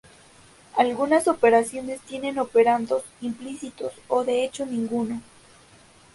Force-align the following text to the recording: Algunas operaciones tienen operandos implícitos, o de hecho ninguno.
Algunas 0.79 1.27
operaciones 1.27 2.01
tienen 2.01 2.39
operandos 2.39 3.03
implícitos, 3.21 3.93
o 4.07 4.23
de 4.23 4.43
hecho 4.43 4.65
ninguno. 4.65 5.21